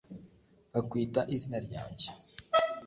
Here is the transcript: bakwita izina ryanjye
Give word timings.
bakwita 0.71 1.21
izina 1.35 1.57
ryanjye 1.65 2.07